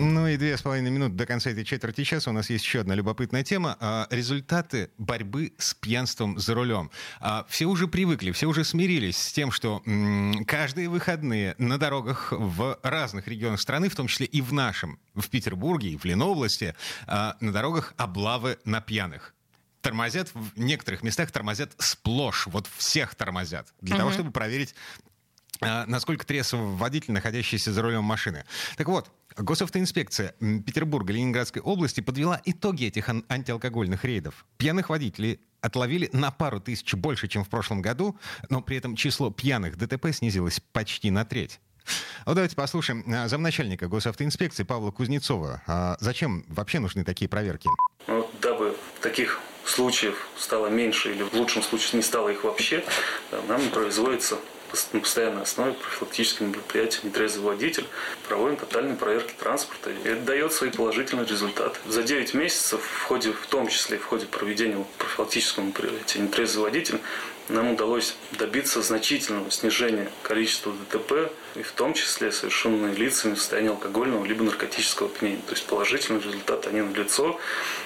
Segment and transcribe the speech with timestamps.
[0.00, 2.80] Ну и две с половиной минуты до конца этой четверти часа у нас есть еще
[2.80, 3.76] одна любопытная тема.
[3.80, 6.92] А, результаты борьбы с пьянством за рулем.
[7.18, 9.82] А, все уже привыкли, все уже смирились с тем, что
[10.46, 15.28] каждые выходные на дорогах в разных регионах страны, в том числе и в нашем, в
[15.30, 16.76] Петербурге и в Ленобласти,
[17.08, 19.34] а, на дорогах облавы на пьяных
[19.80, 24.74] тормозят в некоторых местах тормозят сплошь, вот всех тормозят для того, чтобы проверить
[25.60, 28.44] насколько трезв водитель, находящийся за рулем машины.
[28.76, 34.46] Так вот, Госавтоинспекция Петербурга, Ленинградской области подвела итоги этих ан- антиалкогольных рейдов.
[34.56, 39.30] Пьяных водителей отловили на пару тысяч больше, чем в прошлом году, но при этом число
[39.30, 41.60] пьяных ДТП снизилось почти на треть.
[42.26, 45.62] Вот давайте послушаем а, замначальника госавтоинспекции Павла Кузнецова.
[45.66, 47.68] А зачем вообще нужны такие проверки?
[48.06, 52.84] Ну, дабы таких случаев стало меньше или в лучшем случае не стало их вообще,
[53.48, 54.36] нам производится
[54.92, 57.86] на постоянной основе профилактические мероприятия «Нетрезвый водитель».
[58.28, 59.90] Проводим тотальные проверки транспорта.
[59.90, 61.78] И это дает свои положительные результаты.
[61.86, 67.00] За 9 месяцев, в, ходе, в том числе в ходе проведения профилактического мероприятия «Нетрезвый водитель»,
[67.48, 73.70] нам удалось добиться значительного снижения количества ДТП, и в том числе совершенные лицами в состоянии
[73.70, 75.42] алкогольного либо наркотического опьянения.
[75.46, 77.38] То есть положительные результаты, они налицо.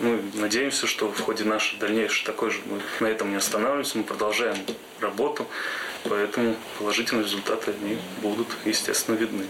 [0.00, 4.04] Мы надеемся, что в ходе нашей дальнейшей такой же, мы на этом не останавливаемся, мы
[4.04, 4.56] продолжаем
[5.00, 5.46] работу,
[6.04, 9.46] поэтому положительные результаты, они будут, естественно, видны.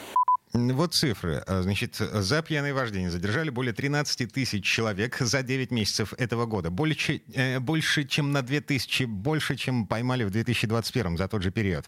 [0.57, 1.43] Вот цифры.
[1.47, 6.71] А, Значит, за пьяное вождение задержали более 13 тысяч человек за 9 месяцев этого года.
[6.71, 11.51] Больше, э, больше чем на 2 тысячи, больше, чем поймали в 2021 за тот же
[11.51, 11.85] период.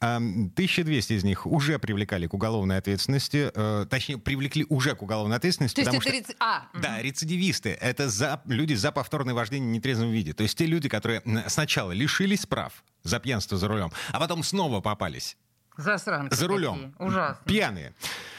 [0.00, 5.36] А, 1200 из них уже привлекали к уголовной ответственности, э, точнее, привлекли уже к уголовной
[5.36, 6.24] ответственности, То есть это...
[6.24, 6.34] что...
[6.40, 7.70] А, Да, рецидивисты.
[7.70, 10.32] Это за, люди за повторное вождение в нетрезвом виде.
[10.32, 14.80] То есть те люди, которые сначала лишились прав за пьянство за рулем, а потом снова
[14.80, 15.36] попались
[15.78, 16.92] засранцы за рулем.
[16.92, 17.08] такие.
[17.08, 17.42] Ужасно.
[17.46, 17.94] Пьяные.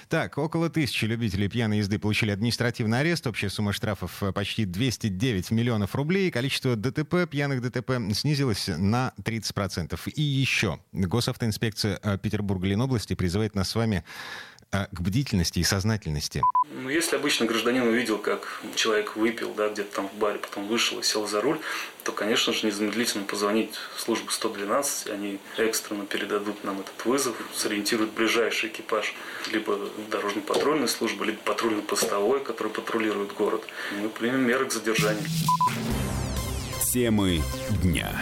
[0.09, 3.27] Так, около тысячи любителей пьяной езды получили административный арест.
[3.27, 6.31] Общая сумма штрафов э, почти 209 миллионов рублей.
[6.31, 10.00] Количество ДТП, пьяных ДТП, снизилось на 30%.
[10.09, 10.79] И еще.
[10.94, 14.03] Госавтоинспекция э, Петербурга Ленобласти призывает нас с вами
[14.72, 16.41] э, к бдительности и сознательности.
[16.72, 21.00] Ну, если обычно гражданин увидел, как человек выпил, да, где-то там в баре, потом вышел
[21.00, 21.59] и сел за руль,
[22.03, 28.13] то, конечно же, незамедлительно позвонить в службу 112, они экстренно передадут нам этот вызов, сориентируют
[28.13, 29.13] ближайший экипаж
[29.52, 29.78] либо
[30.09, 33.63] дорожно-патрульной службы, либо патрульно-постовой, который патрулирует город.
[33.97, 35.24] И мы примем меры к задержанию.
[36.91, 37.41] Темы
[37.84, 38.19] дня.